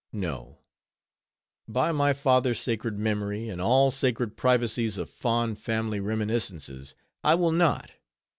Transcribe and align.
No! 0.13 0.57
by 1.67 1.91
my 1.91 2.13
father's 2.13 2.59
sacred 2.59 2.97
memory, 2.97 3.47
and 3.49 3.61
all 3.61 3.91
sacred 3.91 4.35
privacies 4.35 4.97
of 4.97 5.11
fond 5.11 5.59
family 5.59 5.99
reminiscences, 5.99 6.95
I 7.23 7.35
will 7.35 7.51
not! 7.51 7.91